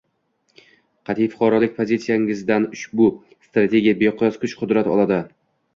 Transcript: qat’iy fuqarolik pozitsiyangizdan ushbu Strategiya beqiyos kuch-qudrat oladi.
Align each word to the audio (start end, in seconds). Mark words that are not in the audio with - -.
qat’iy 1.09 1.29
fuqarolik 1.33 1.75
pozitsiyangizdan 1.77 2.67
ushbu 2.79 3.11
Strategiya 3.51 3.99
beqiyos 4.05 4.45
kuch-qudrat 4.47 4.95
oladi. 4.99 5.27